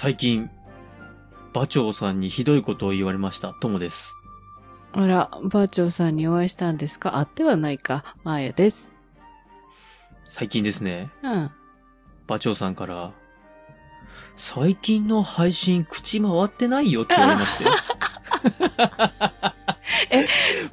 [0.00, 0.48] 最近、
[1.52, 3.52] 馬長さんにひどいことを言われました。
[3.54, 4.14] ともです。
[4.92, 7.18] あら、バーチョーさんにお会いしたんですか？
[7.18, 8.14] あってはないか。
[8.22, 8.92] マーヤです。
[10.24, 11.50] 最近ですね、うん。
[12.28, 13.10] 馬長さんから、
[14.36, 17.64] 最近の配信口回ってないよって言われまして。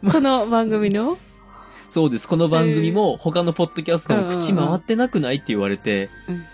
[0.11, 1.18] この番組の？
[1.89, 2.28] そうです。
[2.28, 6.46] この番組も他のポッドキャストも口回ってなくないって言われて、うん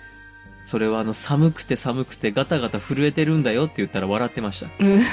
[0.61, 4.67] それはあの寒くて寒くてガタガタ震えてるんだよって言ったら笑ってました。
[4.79, 4.99] うん。
[4.99, 5.05] バ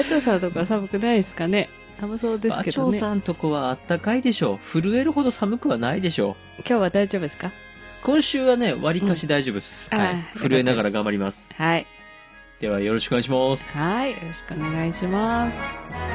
[0.00, 1.68] ーチョーさんとか寒くないですかね？
[2.00, 2.98] 寒そうです馬けどね。
[2.98, 4.58] 長さんとこはあったかいでしょう。
[4.80, 6.60] 震えるほど寒くはないでしょう。
[6.60, 7.52] 今日は大丈夫ですか？
[8.02, 9.88] 今週はね、割かし大丈夫です。
[9.94, 11.48] はいうんあーよかったです震えながら頑張ります。
[11.54, 11.86] はい。
[12.60, 13.76] ではよろしくお願いします。
[13.76, 14.10] はい。
[14.10, 16.13] よろしくお願いします。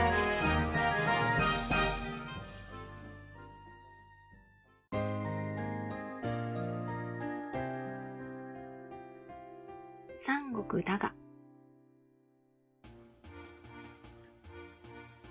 [10.22, 11.14] 三国だが、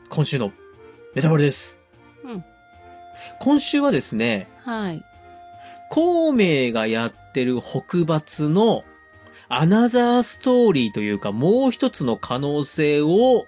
[0.08, 0.50] 今週の
[1.14, 1.78] ネタバレです。
[2.24, 2.44] うん
[3.40, 5.02] 今週はですね、はい。
[5.90, 8.84] 孔明がやってる北伐の
[9.48, 13.46] アナザーストーリーというかもう一つの可能性を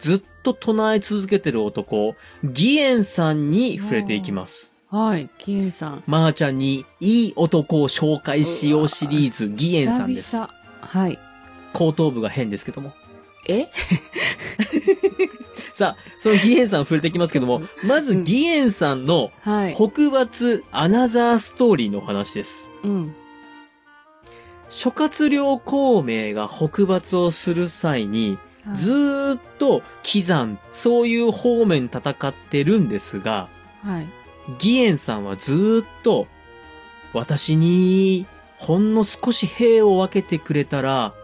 [0.00, 4.74] ずっと唱え続けてる男、義援さんに触れていきます。
[4.90, 5.28] はい。
[5.38, 6.02] キエンさん。
[6.06, 10.30] まー、ちゃんにいい男を紹介しようシリーズ、義援さんです。
[10.30, 10.57] 久々
[10.88, 11.18] はい。
[11.74, 12.92] 後頭部が変ですけども。
[13.46, 13.68] え？
[15.72, 19.74] さあ、その義援さん触れていきますけども、まず義援さんのはい。
[19.74, 22.72] 北伐アナザーストーリーのお話です。
[22.82, 23.14] うん。
[24.70, 28.38] 諸葛亮孔明が北伐をする際に、
[28.74, 33.48] ずーっと喜山、そういう方面戦ってるんですが、
[33.82, 34.08] はい。
[34.54, 36.26] 義援さんはずーっと、
[37.12, 38.26] 私に、
[38.58, 41.14] ほんの少し兵を分けてくれたら、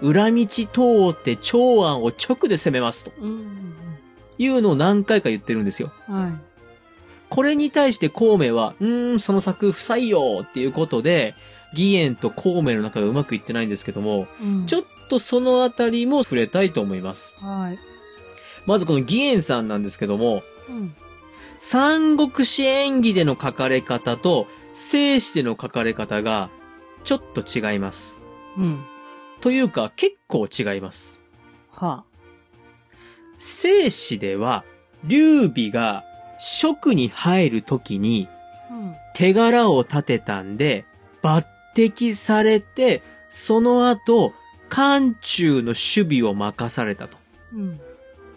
[0.00, 0.66] 裏道通
[1.10, 3.74] って長安を直で攻めますとうん。
[4.38, 5.92] いうのを何回か言ってるんですよ。
[6.06, 6.32] はい。
[7.28, 11.34] これに対して孔明は、うーん、その策不採用っていうことで、
[11.72, 17.38] 義援と孔明の中がうまくいってないんですけども、うんちょっとそのあたりも触れたいと思います。
[17.40, 17.78] はい。
[18.66, 20.94] まずこの義援さんなんですけども、うん。
[21.58, 26.50] 三国志演義での書かれ方と、正史での書かれ方が、
[27.04, 28.22] ちょっと違います。
[28.56, 28.84] うん。
[29.40, 31.20] というか、結構違います。
[31.70, 32.04] は
[33.38, 34.64] 正史では、
[35.04, 36.04] 劉備が
[36.38, 38.28] 職に入るときに。
[39.14, 40.84] 手柄を立てたんで、
[41.22, 44.32] 抜擢されて、その後、
[44.68, 47.18] 漢中の守備を任されたと。
[47.52, 47.80] うん。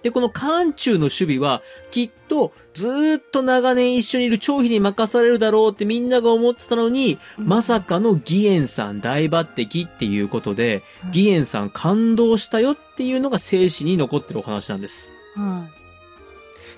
[0.05, 15.09] で、この漢中の守備は、きっと、ずーっと長年一緒にいる張飛に任されるだろうってみんなが思ってたのに、まさかの義援さん大抜擢っていうことで、義援さん感動したよっていうのが正史に残ってるお話なんです。
[15.35, 15.65] は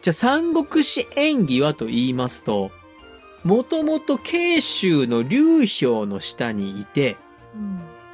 [0.01, 2.71] じゃあ、三国志演義はと言いますと、
[3.43, 7.17] もともと慶州の劉氷の下にいて。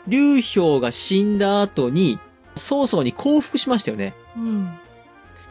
[0.07, 2.17] 劉氷が死んだ後に、
[2.55, 4.15] 曹操に降伏しましたよね。
[4.35, 4.79] うん。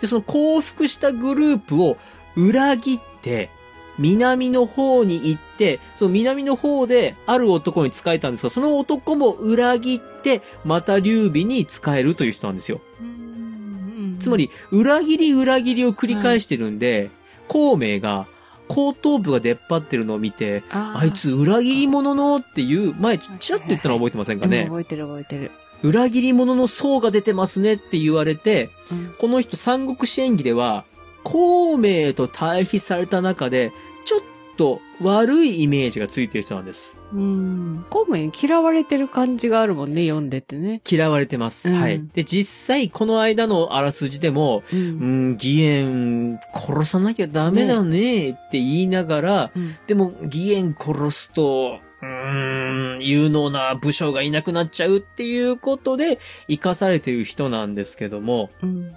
[0.03, 1.97] で、その降伏したグループを
[2.37, 3.51] 裏切って、
[3.99, 12.81] 南の方に行って、その南の方である男に仕えたんですが、その男も裏切って、また劉備に仕えるという人なんですよ。
[13.01, 14.17] うん。
[14.19, 17.11] つま、り、裏切り裏切りを繰り返してるんで、
[17.47, 18.27] 孔明が
[18.67, 25.53] 後頭部が出っ張ってるのを見て、あいつ裏切り者のっていう、前ちらっと言ったの覚えてませんかうんね覚えてる覚えてる。
[25.82, 29.15] 裏切り者の層が出てますねって言われて、うん。
[29.19, 30.84] この人三国志演義では、
[31.25, 33.72] 孔明と対比された中で、
[34.04, 34.21] ちょっ
[34.56, 36.98] と悪いイメージがついてる人なんです。
[37.12, 37.84] うん。
[37.91, 40.81] 孔明に嫌われてる感じがあるもんね、読んでてね。
[40.88, 41.71] 嫌われてます。
[41.71, 42.03] うんはい。
[42.15, 44.76] で、実際この間のあらすじでも、う。
[44.76, 49.77] うんん、義援殺さなきゃダメだねって言いながら、うん。
[49.86, 56.19] でも義援殺すと、うーん、有能な武将がいなくなっちゃうっていうことで
[56.49, 58.93] 生かされてる人なんですけども、うん。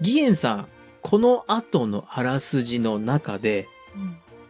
[0.00, 0.68] 義援さん、
[1.02, 3.68] この後のあらすじの中で、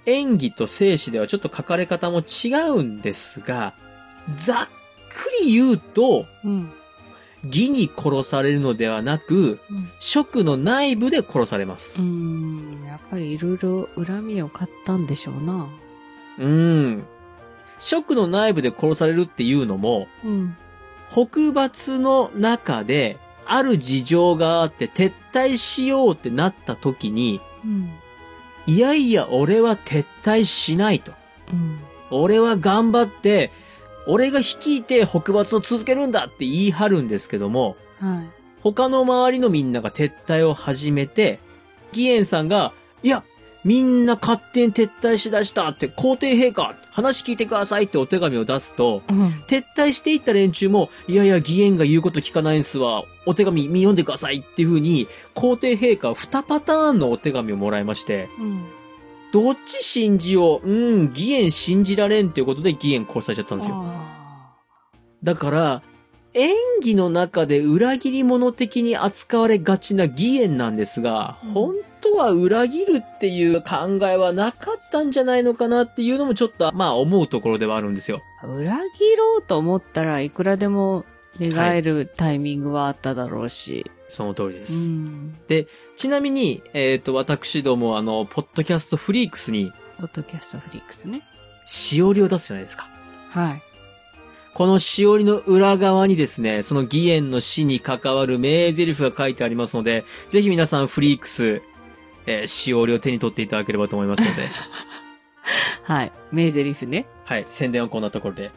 [0.06, 3.74] 演技と生死ではちょっと書かれ方も違うんですが、
[4.36, 6.72] ざっくり言うと、うん。
[7.44, 9.90] 義に殺されるのではなく、うん。
[9.98, 12.02] 職の内部で殺されます。
[12.02, 12.82] うん。
[12.84, 15.68] やっぱりいろいろ恨みを買ったんでしょうな。
[16.38, 17.04] うん。
[17.80, 20.56] 職の内部で殺されるっていうのも、うん。
[21.08, 27.90] 北伐の中で、ある事情があって撤退しようってなった時に、うん。
[28.66, 31.12] いやいや、俺は撤退しないと。
[31.52, 31.80] うん。
[32.10, 33.50] 俺は頑張って、
[34.06, 38.30] 俺が率いて北伐を続けるんだって言い張るんですけども、はい。
[38.62, 41.40] 他の周りのみんなが撤退を始めて、
[41.92, 42.72] 義援さんが、
[43.02, 43.24] いや、
[43.64, 49.28] みんな勝手に撤退しだしたって、皇帝陛下、話聞いてくださいってお手紙を出すと、うん。
[49.46, 58.64] 撤退していった連中も、いやいや、義援が言うこと聞かないんすわ、お手紙読んでくださいっていう風に、皇帝陛下は2パターンのお手紙をもらいまして、うん。
[59.32, 63.76] どっち信じよう、うん、義援信じられんっていうことで義援殺されちゃったんですよ。
[63.76, 64.20] あ
[65.22, 65.82] だから、
[66.34, 78.22] 演技の中で裏切り者的に扱われがちな義援なんですが、うん本当は裏切るっていう考えはなかったんじゃないのかなっていうのもちょっと、まあ思うところではあるんですよ。
[78.42, 81.04] ー裏切ろうと思ったらいくらでも
[81.38, 83.90] 寝返るタイミングはあっただろうし。
[84.08, 84.72] その通りでうす。
[84.72, 85.36] ん。
[85.96, 91.22] ちなみに、えっ、と、私ども、あの、ポッドキャストフリークスに、ポッドキャストフリックスね。
[91.66, 92.88] しおりを出すじゃないですか。
[93.30, 93.62] はい。
[94.54, 101.62] このしおりの裏側にですね、その義援の死に関わる名台詞が書いてありますので、ぜひ皆さんフリークス、
[102.26, 104.48] えーしおりを手に取っていただければと思いますので、
[105.82, 106.12] はい。
[106.32, 107.06] 名台詞ね。
[107.24, 108.50] はい、宣伝はこんなところで。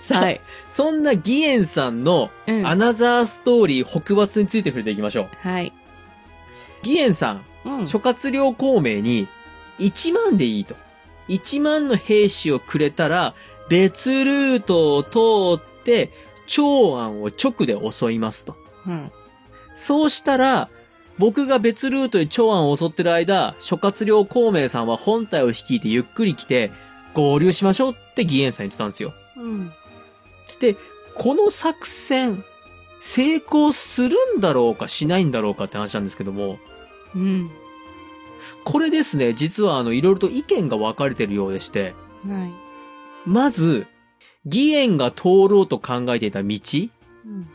[0.00, 0.40] さあ、はい。
[0.68, 2.66] そんな義援さんのうん。
[2.66, 5.28] アナザーストーリー北伐について触れていきましょう。
[5.40, 5.72] はい。
[6.84, 7.86] 義援さん、うん。
[7.86, 9.28] 諸葛亮孔明に
[9.78, 10.76] 1万でいいと。
[11.28, 13.34] 1万の兵士をくれたら
[13.72, 16.10] 別ルートを通って
[16.46, 18.54] 長安を直で襲いますと。
[18.86, 19.10] うん。
[19.74, 20.68] そうしたら、
[21.16, 26.70] 僕が別ルートで長安を襲ってる間、諸葛亮孔明さんは本体を率いてゆっくり来て、
[27.14, 29.14] 合流しましょうって義援さん言ってたんですよ。
[29.38, 29.72] うん。
[31.14, 32.44] この作戦、
[33.00, 36.58] 成功するんだろうかしないんだろうかって話なんですけども、
[37.14, 37.50] うん。
[38.64, 41.94] これですね、実はあの、いろいろと意見が分かれてるようでして、
[42.28, 42.61] はい。
[43.26, 43.86] まず、
[44.44, 46.58] 義援が通ろうと考えていた道、
[47.24, 47.48] うん。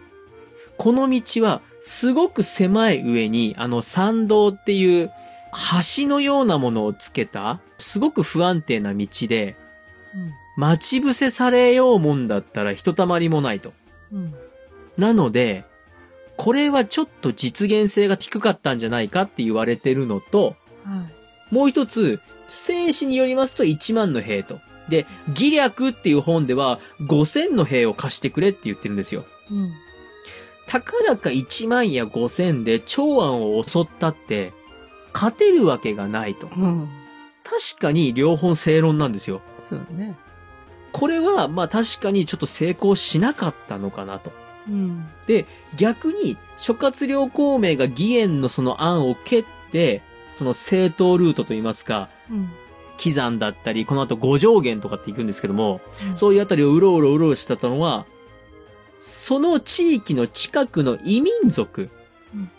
[0.77, 5.11] この道は、すごく狭い上に、あの、参道っていう、
[5.97, 9.55] 橋のようなものをつけた、すごく不安定な道で、
[10.55, 13.73] 待ち伏せされようもんだったらひとたまりもないと。
[14.11, 14.33] うん。
[14.97, 15.65] なので、
[16.35, 21.05] これはちょっと実現性が低かったんじゃないかって言われてるのと、は
[21.51, 21.53] い。
[21.53, 24.59] もう一つ、戦士によりますと1万の兵と。
[24.89, 29.25] で、義略っていう本では5000の兵を貸してくれって言ってるんですよ。
[29.51, 29.71] うん。
[30.67, 34.53] たかだか1万や5000で長安を襲ったって、
[35.13, 36.47] 勝てるわけがないと。
[36.55, 36.89] うん。
[37.43, 39.41] 確かに両方正論なんですよ。
[39.57, 40.17] そうね。
[40.91, 44.31] これは、まあ確かにちょっと成功しなかったのかなと。
[44.67, 45.07] うん。
[45.77, 50.01] 逆に、諸葛亮孔明が義援のその案を蹴って、
[50.35, 52.51] その正当ルートといいますか、うん。
[52.97, 58.05] 喜山だったり、この後五条原とかって行くんですけども、うんそういうあたりをうろうろうろうろしてたのは、
[58.99, 62.49] その地域の近くの異民族、うん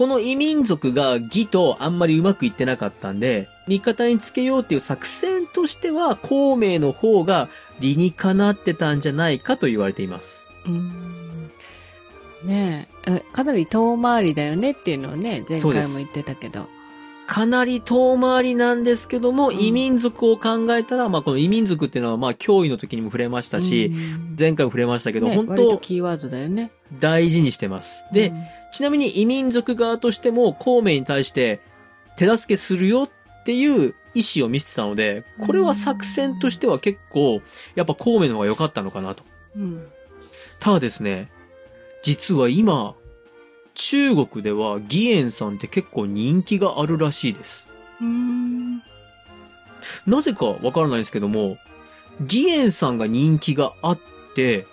[0.00, 10.48] この異民族が義とあんまりうまくいってなかったんで、味方につけようっていう作戦としては、孔明の方が理にかなってたんじゃないかと言われています。
[10.64, 11.50] うん。
[12.44, 16.66] ねええ、かなり遠回りだよねっていうのをね、前回も言ってたけど。
[17.30, 26.72] かなり遠回りなんですけども、うん異民族を考えたら、まあこの異民族っていうのはまあ脅威の時にも触れましたし、うん前回も触れましたけど、ね本当キーワードだよね。
[26.98, 28.02] 大事にしてます。
[28.12, 31.60] で、うんちなみに異民族側としても孔明に対して
[32.16, 37.42] 手助けするよっていう意思を見せてたので、これは作戦としては結構、
[37.74, 39.24] やっぱ孔明の方が良かったのかなと。
[39.56, 39.86] うん。
[40.60, 41.30] ただですね、
[42.02, 42.94] 実は今、
[43.80, 47.66] 中国では義援さんって結構人気があるらしいです。
[47.98, 48.82] うん。
[50.06, 51.56] なぜかわからないんですけども、
[52.20, 53.98] 義援さんが人気があっ
[54.34, 54.66] て、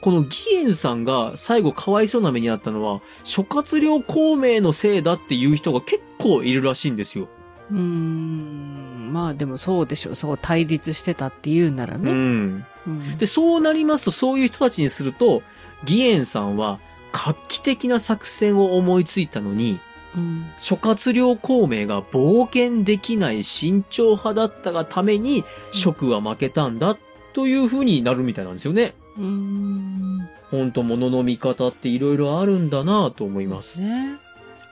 [0.00, 7.28] この義援さんが最後かわいそうな目にあったのは、諸葛亮孔明のせいだっていう人が結構いるらしいんですよ。
[7.70, 9.10] うん。
[9.12, 10.14] まあでもそうでしょう。
[10.16, 12.10] そう対立してたって言うならね。
[12.10, 12.64] うん。
[12.88, 13.18] うん。
[13.18, 15.44] で、そうなりますと、そういう人たちにすると、
[15.82, 16.80] 義援さんは
[17.12, 19.80] 画期的な作戦を思いついたのに、
[20.16, 20.46] うん。
[20.58, 26.96] 諸葛亮孔明が冒険できない慎重派だったがために、蜀は負けたんだ
[27.32, 28.94] という風になるみたいなんですよね。
[29.16, 30.28] うん。
[30.50, 33.80] ほんと物の見方って色々あるんだなと思います。
[33.80, 34.16] ね。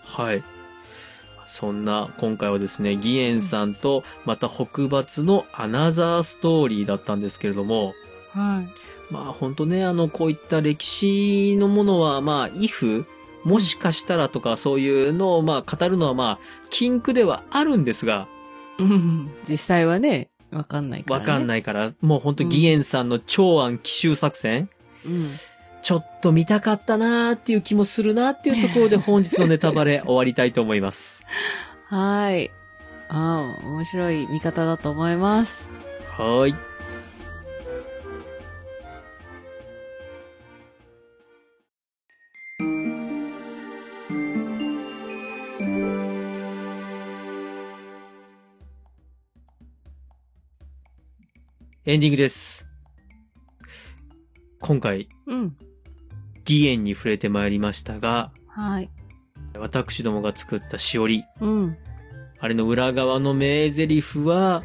[0.05, 0.43] はい。
[1.47, 7.95] そんな、今回はですね、義援さんと、また北伐のアナザーストーリーだったんですけれども、
[8.33, 8.69] はい。
[9.11, 13.05] まあ本当ね、あの、こういった歴史のものは、まあ、if、
[13.45, 16.39] もしかしたらとかそういうのを、まあ、語るのはまあ、
[16.71, 18.29] 禁句ではあるんですが、
[18.79, 19.31] うん。
[19.49, 21.25] 実際はね、わかんないから、わね。
[21.25, 21.27] い。
[21.27, 24.69] かんないから、もうほんと義援さんの長安奇襲作戦、
[25.05, 25.29] うん。
[25.83, 31.25] ちょっと見たかったなーっていう気もするなーっていうところで 本日のネタバレ終わりたいと思います。
[31.87, 32.51] はい。
[33.09, 35.71] ああ、面白い見方だと思います。
[36.17, 36.55] はーい。
[51.89, 52.67] エンディングです。
[54.61, 55.57] 今回、うん。
[56.41, 58.91] 義援に触れてまいりましたが、はい。
[59.57, 61.79] 私どもが作ったしおり、うん。
[62.41, 64.65] あれの裏側の名台詞は、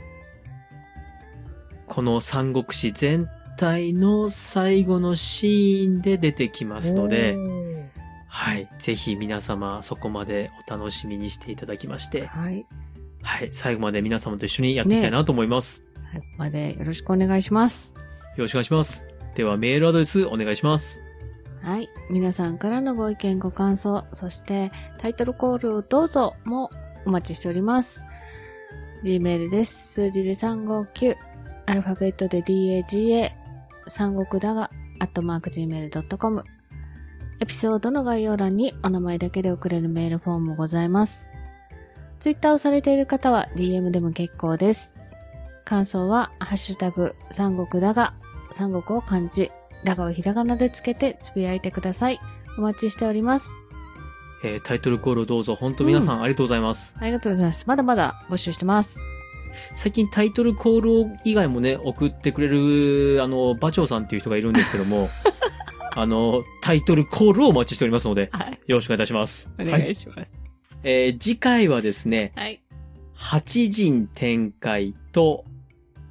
[1.87, 7.37] この三国志全体の最後のシーンで出てきますので、
[8.27, 8.67] はい。
[8.79, 12.65] ぜひ皆様そこまでお楽しみにしていただきまして、はい。
[13.21, 13.49] はい。
[13.53, 15.85] 最後まで皆様と一緒にやっていきたいなと思います。
[16.13, 17.95] 最後までよろしくお願いします。
[18.37, 19.07] よろしくお願いします。
[19.33, 21.01] ではメールアドレスお願いします。
[21.61, 21.89] はい。
[22.11, 26.69] 皆さんからのご意見、ご感想、そしてタイトルコールをどうぞも
[27.05, 28.05] お待ちしております。
[29.03, 29.93] Gmail です。
[29.93, 31.15] 数字で359、
[31.65, 33.31] アルファベットで DAGA、
[33.87, 36.43] 三国だが、アットマーク Gmail.com。
[37.39, 41.33] エピソードの概要欄にお名前だけで送れるメールフォームもございます。
[42.19, 45.12] Twitter をされている方は DM でも結構です。
[45.73, 48.13] 感想は、ハッシュタグ、三国だが、
[48.51, 49.51] 三国を漢字、
[49.83, 52.19] だがをひらがなでつけてつぶやいてください。
[52.59, 53.49] お待ちしております。
[54.43, 55.55] えータイトルコールをどうぞ。
[55.55, 56.93] 本当皆さんありがとうございます。
[56.99, 57.63] ありがとうございます。
[57.65, 58.99] まだまだ募集してます。
[59.73, 65.09] 最近タイトルコールを以外もね、送ってくれる、あの、馬長さんっていう人がいるんですけども、
[65.97, 68.59] あの、タイトルコールをお待ちしておりますので、はい。
[68.67, 69.49] よろしくお願いいたします。
[69.59, 69.91] お願はい。
[69.91, 70.19] いします。
[70.83, 72.61] えー次回はですね、はい。
[73.15, 75.45] 八人展開と、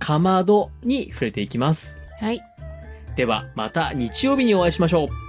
[0.03, 1.97] かまどに触れていきます。
[2.21, 2.43] はい。
[3.15, 5.22] では、また日曜日にお会いしましょう。